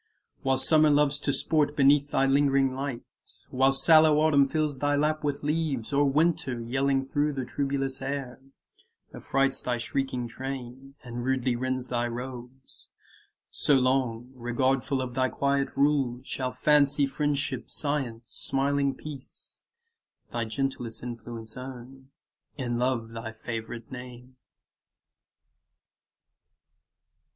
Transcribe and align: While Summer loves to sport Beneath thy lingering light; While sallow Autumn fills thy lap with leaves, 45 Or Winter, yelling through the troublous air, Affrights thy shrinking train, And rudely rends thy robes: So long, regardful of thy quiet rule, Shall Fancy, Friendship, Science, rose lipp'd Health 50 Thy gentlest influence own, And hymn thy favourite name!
While 0.41 0.57
Summer 0.57 0.89
loves 0.89 1.19
to 1.19 1.31
sport 1.31 1.75
Beneath 1.75 2.09
thy 2.09 2.25
lingering 2.25 2.73
light; 2.73 3.03
While 3.51 3.71
sallow 3.71 4.17
Autumn 4.19 4.47
fills 4.49 4.79
thy 4.79 4.95
lap 4.95 5.23
with 5.23 5.43
leaves, 5.43 5.91
45 5.91 5.95
Or 5.99 6.09
Winter, 6.11 6.59
yelling 6.59 7.05
through 7.05 7.33
the 7.33 7.45
troublous 7.45 8.01
air, 8.01 8.41
Affrights 9.13 9.61
thy 9.61 9.77
shrinking 9.77 10.27
train, 10.27 10.95
And 11.03 11.23
rudely 11.23 11.55
rends 11.55 11.89
thy 11.89 12.07
robes: 12.07 12.89
So 13.51 13.75
long, 13.75 14.31
regardful 14.33 15.03
of 15.03 15.13
thy 15.13 15.29
quiet 15.29 15.69
rule, 15.75 16.21
Shall 16.23 16.51
Fancy, 16.51 17.05
Friendship, 17.05 17.69
Science, 17.69 18.49
rose 18.51 18.73
lipp'd 18.73 19.01
Health 19.03 19.19
50 19.19 19.27
Thy 20.33 20.45
gentlest 20.45 21.03
influence 21.03 21.55
own, 21.55 22.09
And 22.57 22.81
hymn 22.81 23.13
thy 23.13 23.31
favourite 23.33 23.91
name! 23.91 24.35